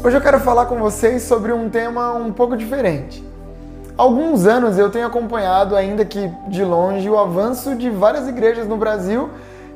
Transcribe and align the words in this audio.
Hoje 0.00 0.16
eu 0.16 0.20
quero 0.20 0.38
falar 0.38 0.66
com 0.66 0.78
vocês 0.78 1.24
sobre 1.24 1.52
um 1.52 1.68
tema 1.68 2.12
um 2.14 2.32
pouco 2.32 2.56
diferente. 2.56 3.22
Há 3.96 4.02
alguns 4.02 4.46
anos 4.46 4.78
eu 4.78 4.88
tenho 4.90 5.04
acompanhado, 5.04 5.74
ainda 5.74 6.04
que 6.04 6.30
de 6.46 6.64
longe, 6.64 7.10
o 7.10 7.18
avanço 7.18 7.74
de 7.74 7.90
várias 7.90 8.28
igrejas 8.28 8.68
no 8.68 8.76
Brasil 8.76 9.28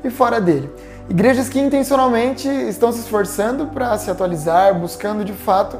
e 0.04 0.10
fora 0.10 0.40
dele. 0.40 0.70
Igrejas 1.10 1.48
que 1.48 1.58
intencionalmente 1.58 2.48
estão 2.48 2.92
se 2.92 3.00
esforçando 3.00 3.66
para 3.66 3.98
se 3.98 4.12
atualizar, 4.12 4.72
buscando 4.78 5.24
de 5.24 5.32
fato 5.32 5.76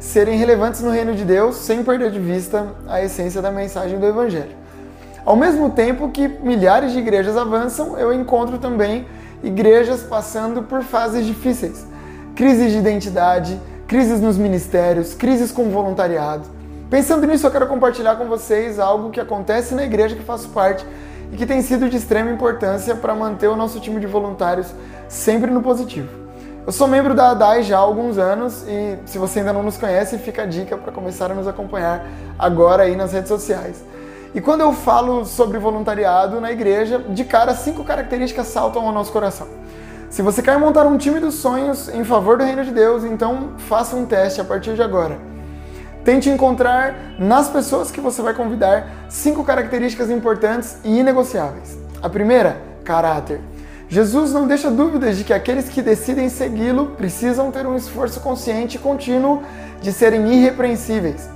serem 0.00 0.38
relevantes 0.38 0.80
no 0.80 0.90
reino 0.90 1.14
de 1.14 1.24
Deus, 1.26 1.56
sem 1.56 1.84
perder 1.84 2.10
de 2.10 2.18
vista 2.18 2.68
a 2.88 3.02
essência 3.02 3.42
da 3.42 3.50
mensagem 3.50 3.98
do 3.98 4.06
Evangelho. 4.06 4.56
Ao 5.22 5.36
mesmo 5.36 5.68
tempo 5.68 6.08
que 6.08 6.26
milhares 6.26 6.92
de 6.92 6.98
igrejas 6.98 7.36
avançam, 7.36 7.98
eu 7.98 8.10
encontro 8.10 8.56
também 8.56 9.06
igrejas 9.44 10.02
passando 10.02 10.62
por 10.62 10.82
fases 10.82 11.26
difíceis, 11.26 11.86
crises 12.34 12.72
de 12.72 12.78
identidade, 12.78 13.60
crises 13.92 14.22
nos 14.22 14.38
ministérios, 14.38 15.12
crises 15.12 15.52
com 15.52 15.68
voluntariado. 15.68 16.44
Pensando 16.88 17.26
nisso, 17.26 17.46
eu 17.46 17.50
quero 17.50 17.66
compartilhar 17.66 18.16
com 18.16 18.24
vocês 18.24 18.78
algo 18.78 19.10
que 19.10 19.20
acontece 19.20 19.74
na 19.74 19.84
igreja 19.84 20.16
que 20.16 20.22
faço 20.22 20.48
parte 20.48 20.82
e 21.30 21.36
que 21.36 21.44
tem 21.44 21.60
sido 21.60 21.90
de 21.90 21.98
extrema 21.98 22.30
importância 22.30 22.94
para 22.94 23.14
manter 23.14 23.48
o 23.48 23.54
nosso 23.54 23.78
time 23.80 24.00
de 24.00 24.06
voluntários 24.06 24.68
sempre 25.10 25.50
no 25.50 25.60
positivo. 25.60 26.08
Eu 26.66 26.72
sou 26.72 26.88
membro 26.88 27.12
da 27.12 27.32
ADAI 27.32 27.64
já 27.64 27.76
há 27.76 27.80
alguns 27.80 28.16
anos 28.16 28.64
e 28.66 28.96
se 29.04 29.18
você 29.18 29.40
ainda 29.40 29.52
não 29.52 29.62
nos 29.62 29.76
conhece, 29.76 30.16
fica 30.16 30.44
a 30.44 30.46
dica 30.46 30.74
para 30.78 30.90
começar 30.90 31.30
a 31.30 31.34
nos 31.34 31.46
acompanhar 31.46 32.02
agora 32.38 32.84
aí 32.84 32.96
nas 32.96 33.12
redes 33.12 33.28
sociais. 33.28 33.84
E 34.34 34.40
quando 34.40 34.62
eu 34.62 34.72
falo 34.72 35.26
sobre 35.26 35.58
voluntariado 35.58 36.40
na 36.40 36.50
igreja, 36.50 36.98
de 36.98 37.24
cara 37.26 37.54
cinco 37.54 37.84
características 37.84 38.46
saltam 38.46 38.86
ao 38.86 38.92
nosso 38.92 39.12
coração. 39.12 39.48
Se 40.12 40.20
você 40.20 40.42
quer 40.42 40.58
montar 40.58 40.84
um 40.84 40.98
time 40.98 41.18
dos 41.18 41.36
sonhos 41.36 41.88
em 41.88 42.04
favor 42.04 42.36
do 42.36 42.44
reino 42.44 42.62
de 42.62 42.70
Deus, 42.70 43.02
então 43.02 43.52
faça 43.56 43.96
um 43.96 44.04
teste 44.04 44.42
a 44.42 44.44
partir 44.44 44.74
de 44.74 44.82
agora. 44.82 45.16
Tente 46.04 46.28
encontrar 46.28 47.14
nas 47.18 47.48
pessoas 47.48 47.90
que 47.90 47.98
você 47.98 48.20
vai 48.20 48.34
convidar 48.34 49.06
cinco 49.08 49.42
características 49.42 50.10
importantes 50.10 50.76
e 50.84 50.98
inegociáveis. 50.98 51.78
A 52.02 52.10
primeira, 52.10 52.60
caráter. 52.84 53.40
Jesus 53.88 54.34
não 54.34 54.46
deixa 54.46 54.70
dúvidas 54.70 55.16
de 55.16 55.24
que 55.24 55.32
aqueles 55.32 55.70
que 55.70 55.80
decidem 55.80 56.28
segui-lo 56.28 56.88
precisam 56.88 57.50
ter 57.50 57.66
um 57.66 57.74
esforço 57.74 58.20
consciente 58.20 58.76
e 58.76 58.80
contínuo 58.80 59.42
de 59.80 59.94
serem 59.94 60.30
irrepreensíveis. 60.30 61.26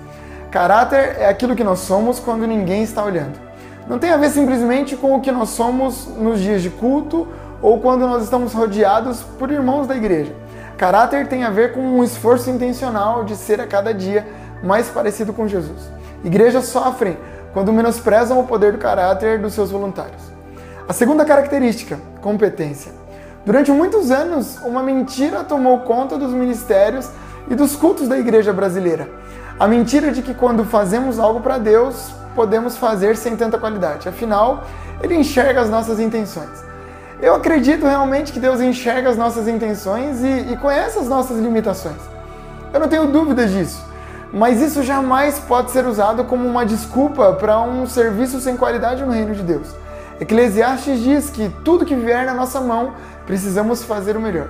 Caráter 0.51 1.17
é 1.19 1.27
aquilo 1.31 1.57
que 1.57 1.65
nós 1.65 1.79
somos 1.79 2.21
quando 2.21 2.47
ninguém 2.47 2.83
está 2.83 3.03
olhando. 3.03 3.41
Não 3.89 3.99
tem 3.99 4.11
a 4.11 4.19
ver 4.19 4.29
simplesmente 4.29 4.97
com 4.97 5.15
o 5.15 5.21
que 5.23 5.33
nós 5.33 5.49
somos 5.51 6.09
nos 6.19 6.41
dias 6.41 6.61
de 6.61 6.69
culto 6.69 7.27
ou 7.63 7.81
quando 7.81 8.07
nós 8.07 8.25
estamos 8.25 8.53
rodeados 8.53 9.23
por 9.39 9.51
irmãos 9.51 9.87
da 9.87 9.97
igreja. 9.97 10.35
Caráter 10.77 11.27
tem 11.27 11.45
a 11.45 11.51
ver 11.51 11.73
com 11.73 11.81
um 11.81 12.05
esforço 12.05 12.51
intencional 12.51 13.25
de 13.25 13.35
ser 13.35 13.61
a 13.61 13.67
cada 13.67 13.95
dia 13.95 14.27
mais 14.63 14.89
parecido 14.89 15.33
com 15.33 15.49
Jesus. 15.49 15.91
Igrejas 16.23 16.67
sofrem 16.67 17.17
quando 17.53 17.73
menosprezam 17.73 18.39
o 18.39 18.47
poder 18.47 18.73
do 18.73 18.79
caráter 18.79 19.39
dos 19.39 19.55
seus 19.55 19.71
voluntários. 19.71 20.23
A 20.89 20.93
segunda 20.93 21.25
característica, 21.25 21.99
competência. 22.21 22.93
Durante 23.45 23.71
muitos 23.71 24.11
anos, 24.11 24.59
uma 24.63 24.83
mentira 24.83 25.43
tomou 25.45 25.81
conta 25.81 26.19
dos 26.19 26.33
ministérios 26.33 27.09
e 27.49 27.55
dos 27.55 27.75
cultos 27.75 28.09
da 28.09 28.19
igreja 28.19 28.53
brasileira. 28.53 29.09
A 29.59 29.67
mentira 29.67 30.13
de 30.13 30.21
que 30.21 30.35
quando 30.35 30.65
fazemos 30.65 31.19
algo 31.19 31.41
para 31.41 31.57
Deus, 31.57 32.11
podemos 32.35 32.77
fazer 32.77 33.17
sem 33.17 33.37
tanta 33.37 33.57
qualidade. 33.57 34.09
Afinal, 34.09 34.65
ele 35.03 35.15
enxerga 35.15 35.61
as 35.61 35.71
nossas 35.71 35.99
intenções. 35.99 36.63
Eu 37.21 37.35
acredito 37.35 37.87
realmente 37.87 38.31
que 38.33 38.39
Deus 38.39 38.61
enxerga 38.61 39.09
as 39.09 39.17
nossas 39.17 39.49
intenções 39.49 40.23
e, 40.23 40.53
e 40.53 40.57
conhece 40.59 40.99
as 40.99 41.09
nossas 41.09 41.39
limitações. 41.39 41.97
Eu 42.73 42.81
não 42.81 42.89
tenho 42.89 43.07
dúvidas 43.07 43.51
disso. 43.51 43.85
Mas 44.33 44.61
isso 44.61 44.83
jamais 44.83 45.39
pode 45.39 45.71
ser 45.71 45.87
usado 45.87 46.25
como 46.25 46.47
uma 46.47 46.67
desculpa 46.67 47.33
para 47.33 47.59
um 47.61 47.87
serviço 47.87 48.39
sem 48.41 48.57
qualidade 48.57 49.03
no 49.03 49.13
reino 49.13 49.35
de 49.35 49.43
Deus. 49.43 49.75
Eclesiastes 50.21 51.01
diz 51.01 51.31
que 51.31 51.49
tudo 51.65 51.87
que 51.87 51.95
vier 51.95 52.27
na 52.27 52.35
nossa 52.35 52.61
mão, 52.61 52.93
precisamos 53.25 53.83
fazer 53.83 54.17
o 54.17 54.21
melhor. 54.21 54.49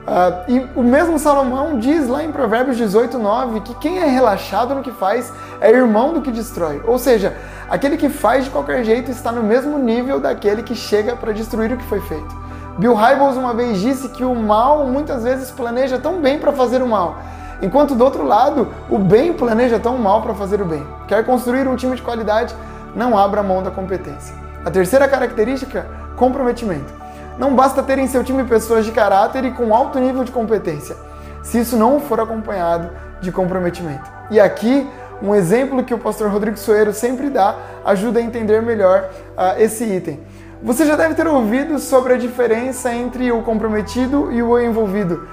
Uh, 0.00 0.50
e 0.50 0.66
o 0.74 0.82
mesmo 0.82 1.18
Salomão 1.18 1.78
diz 1.78 2.08
lá 2.08 2.24
em 2.24 2.32
Provérbios 2.32 2.76
18, 2.76 3.18
9 3.18 3.60
que 3.60 3.74
quem 3.74 3.98
é 3.98 4.06
relaxado 4.06 4.74
no 4.74 4.82
que 4.82 4.90
faz 4.90 5.32
é 5.60 5.70
irmão 5.70 6.12
do 6.12 6.22
que 6.22 6.32
destrói. 6.32 6.82
Ou 6.86 6.98
seja, 6.98 7.36
aquele 7.70 7.96
que 7.96 8.08
faz 8.08 8.44
de 8.44 8.50
qualquer 8.50 8.84
jeito 8.84 9.10
está 9.10 9.30
no 9.30 9.42
mesmo 9.42 9.78
nível 9.78 10.18
daquele 10.18 10.62
que 10.62 10.74
chega 10.74 11.14
para 11.14 11.32
destruir 11.32 11.72
o 11.72 11.76
que 11.76 11.84
foi 11.84 12.00
feito. 12.00 12.36
Bill 12.76 12.94
Hybels 12.94 13.36
uma 13.36 13.54
vez 13.54 13.78
disse 13.78 14.08
que 14.08 14.24
o 14.24 14.34
mal 14.34 14.84
muitas 14.86 15.22
vezes 15.22 15.50
planeja 15.50 15.98
tão 15.98 16.20
bem 16.20 16.38
para 16.38 16.52
fazer 16.52 16.82
o 16.82 16.88
mal, 16.88 17.18
enquanto 17.62 17.94
do 17.94 18.04
outro 18.04 18.24
lado, 18.24 18.68
o 18.88 18.98
bem 18.98 19.32
planeja 19.32 19.78
tão 19.78 19.96
mal 19.96 20.20
para 20.20 20.34
fazer 20.34 20.60
o 20.60 20.64
bem. 20.64 20.84
Quer 21.06 21.24
construir 21.24 21.68
um 21.68 21.76
time 21.76 21.94
de 21.94 22.02
qualidade? 22.02 22.54
Não 22.94 23.16
abra 23.16 23.42
mão 23.42 23.62
da 23.62 23.70
competência. 23.70 24.34
A 24.64 24.70
terceira 24.70 25.06
característica, 25.06 25.86
comprometimento. 26.16 26.92
Não 27.38 27.54
basta 27.54 27.82
ter 27.82 27.98
em 27.98 28.06
seu 28.06 28.24
time 28.24 28.44
pessoas 28.44 28.84
de 28.84 28.92
caráter 28.92 29.44
e 29.44 29.52
com 29.52 29.74
alto 29.74 29.98
nível 29.98 30.24
de 30.24 30.32
competência, 30.32 30.96
se 31.42 31.60
isso 31.60 31.76
não 31.76 32.00
for 32.00 32.20
acompanhado 32.20 32.90
de 33.20 33.30
comprometimento. 33.30 34.10
E 34.30 34.38
aqui, 34.38 34.88
um 35.22 35.34
exemplo 35.34 35.84
que 35.84 35.94
o 35.94 35.98
pastor 35.98 36.30
Rodrigo 36.30 36.56
Soeiro 36.56 36.92
sempre 36.92 37.28
dá 37.28 37.56
ajuda 37.84 38.18
a 38.18 38.22
entender 38.22 38.62
melhor 38.62 39.10
uh, 39.36 39.60
esse 39.60 39.84
item. 39.84 40.20
Você 40.62 40.84
já 40.84 40.96
deve 40.96 41.14
ter 41.14 41.26
ouvido 41.26 41.78
sobre 41.78 42.14
a 42.14 42.16
diferença 42.18 42.92
entre 42.92 43.32
o 43.32 43.42
comprometido 43.42 44.30
e 44.30 44.42
o 44.42 44.58
envolvido. 44.58 45.26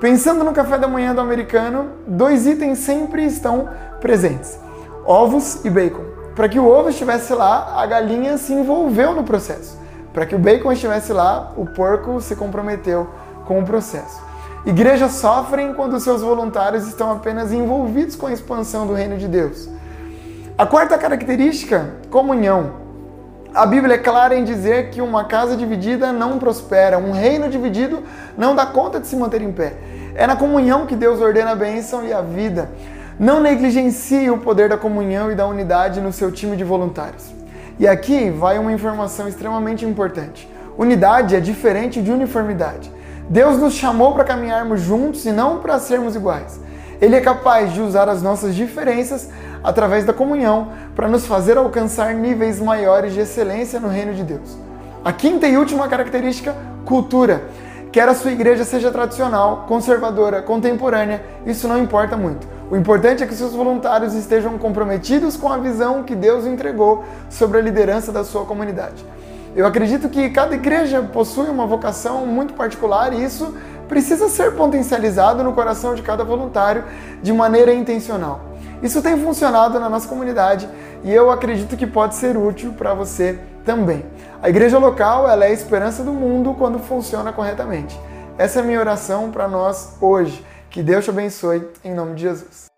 Pensando 0.00 0.44
no 0.44 0.52
café 0.52 0.76
da 0.76 0.86
manhã 0.86 1.14
do 1.14 1.20
americano, 1.20 1.92
dois 2.06 2.46
itens 2.46 2.78
sempre 2.78 3.24
estão 3.24 3.68
presentes: 4.00 4.58
ovos 5.04 5.64
e 5.64 5.70
bacon. 5.70 6.04
Para 6.34 6.50
que 6.50 6.58
o 6.58 6.66
ovo 6.66 6.90
estivesse 6.90 7.32
lá, 7.32 7.80
a 7.80 7.86
galinha 7.86 8.36
se 8.36 8.52
envolveu 8.52 9.14
no 9.14 9.24
processo. 9.24 9.78
Para 10.12 10.26
que 10.26 10.34
o 10.34 10.38
bacon 10.38 10.72
estivesse 10.72 11.12
lá, 11.12 11.52
o 11.56 11.64
porco 11.64 12.20
se 12.20 12.36
comprometeu 12.36 13.08
com 13.46 13.58
o 13.58 13.64
processo. 13.64 14.25
Igrejas 14.66 15.12
sofrem 15.12 15.72
quando 15.74 16.00
seus 16.00 16.22
voluntários 16.22 16.88
estão 16.88 17.12
apenas 17.12 17.52
envolvidos 17.52 18.16
com 18.16 18.26
a 18.26 18.32
expansão 18.32 18.84
do 18.84 18.94
reino 18.94 19.16
de 19.16 19.28
Deus. 19.28 19.68
A 20.58 20.66
quarta 20.66 20.98
característica, 20.98 21.94
comunhão. 22.10 22.72
A 23.54 23.64
Bíblia 23.64 23.94
é 23.94 23.98
clara 23.98 24.34
em 24.34 24.42
dizer 24.42 24.90
que 24.90 25.00
uma 25.00 25.22
casa 25.22 25.56
dividida 25.56 26.12
não 26.12 26.40
prospera, 26.40 26.98
um 26.98 27.12
reino 27.12 27.48
dividido 27.48 28.02
não 28.36 28.56
dá 28.56 28.66
conta 28.66 28.98
de 28.98 29.06
se 29.06 29.14
manter 29.14 29.40
em 29.40 29.52
pé. 29.52 29.74
É 30.16 30.26
na 30.26 30.34
comunhão 30.34 30.84
que 30.84 30.96
Deus 30.96 31.20
ordena 31.20 31.52
a 31.52 31.56
bênção 31.56 32.04
e 32.04 32.12
a 32.12 32.20
vida. 32.20 32.68
Não 33.20 33.38
negligencie 33.38 34.28
o 34.30 34.38
poder 34.38 34.68
da 34.68 34.76
comunhão 34.76 35.30
e 35.30 35.36
da 35.36 35.46
unidade 35.46 36.00
no 36.00 36.12
seu 36.12 36.32
time 36.32 36.56
de 36.56 36.64
voluntários. 36.64 37.32
E 37.78 37.86
aqui 37.86 38.30
vai 38.30 38.58
uma 38.58 38.72
informação 38.72 39.28
extremamente 39.28 39.84
importante. 39.84 40.50
Unidade 40.76 41.36
é 41.36 41.40
diferente 41.40 42.02
de 42.02 42.10
uniformidade. 42.10 42.95
Deus 43.28 43.58
nos 43.58 43.74
chamou 43.74 44.12
para 44.14 44.24
caminharmos 44.24 44.80
juntos 44.80 45.24
e 45.26 45.32
não 45.32 45.58
para 45.58 45.80
sermos 45.80 46.14
iguais. 46.14 46.60
Ele 47.00 47.16
é 47.16 47.20
capaz 47.20 47.72
de 47.72 47.80
usar 47.80 48.08
as 48.08 48.22
nossas 48.22 48.54
diferenças 48.54 49.28
através 49.64 50.04
da 50.04 50.12
comunhão 50.12 50.68
para 50.94 51.08
nos 51.08 51.26
fazer 51.26 51.58
alcançar 51.58 52.14
níveis 52.14 52.60
maiores 52.60 53.12
de 53.12 53.20
excelência 53.20 53.80
no 53.80 53.88
reino 53.88 54.14
de 54.14 54.22
Deus. 54.22 54.56
A 55.04 55.12
quinta 55.12 55.46
e 55.46 55.56
última 55.56 55.88
característica, 55.88 56.54
cultura. 56.84 57.42
Quer 57.92 58.08
a 58.08 58.14
sua 58.14 58.30
igreja 58.30 58.64
seja 58.64 58.90
tradicional, 58.90 59.64
conservadora, 59.66 60.42
contemporânea, 60.42 61.22
isso 61.44 61.66
não 61.66 61.78
importa 61.78 62.16
muito. 62.16 62.46
O 62.70 62.76
importante 62.76 63.22
é 63.22 63.26
que 63.26 63.34
seus 63.34 63.52
voluntários 63.52 64.14
estejam 64.14 64.58
comprometidos 64.58 65.36
com 65.36 65.50
a 65.50 65.56
visão 65.56 66.02
que 66.02 66.14
Deus 66.14 66.46
entregou 66.46 67.04
sobre 67.30 67.58
a 67.58 67.62
liderança 67.62 68.12
da 68.12 68.24
sua 68.24 68.44
comunidade. 68.44 69.04
Eu 69.56 69.66
acredito 69.66 70.10
que 70.10 70.28
cada 70.28 70.54
igreja 70.54 71.00
possui 71.00 71.48
uma 71.48 71.66
vocação 71.66 72.26
muito 72.26 72.52
particular 72.52 73.14
e 73.14 73.24
isso 73.24 73.56
precisa 73.88 74.28
ser 74.28 74.54
potencializado 74.54 75.42
no 75.42 75.54
coração 75.54 75.94
de 75.94 76.02
cada 76.02 76.22
voluntário 76.22 76.84
de 77.22 77.32
maneira 77.32 77.72
intencional. 77.72 78.42
Isso 78.82 79.00
tem 79.00 79.16
funcionado 79.16 79.80
na 79.80 79.88
nossa 79.88 80.06
comunidade 80.06 80.68
e 81.02 81.10
eu 81.10 81.30
acredito 81.30 81.74
que 81.74 81.86
pode 81.86 82.16
ser 82.16 82.36
útil 82.36 82.74
para 82.74 82.92
você 82.92 83.40
também. 83.64 84.04
A 84.42 84.50
igreja 84.50 84.78
local 84.78 85.26
ela 85.26 85.46
é 85.46 85.48
a 85.48 85.52
esperança 85.52 86.04
do 86.04 86.12
mundo 86.12 86.54
quando 86.58 86.78
funciona 86.78 87.32
corretamente. 87.32 87.98
Essa 88.36 88.58
é 88.58 88.62
a 88.62 88.66
minha 88.66 88.78
oração 88.78 89.30
para 89.30 89.48
nós 89.48 89.96
hoje. 90.02 90.44
Que 90.68 90.82
Deus 90.82 91.02
te 91.02 91.10
abençoe, 91.10 91.66
em 91.82 91.94
nome 91.94 92.14
de 92.14 92.22
Jesus. 92.24 92.75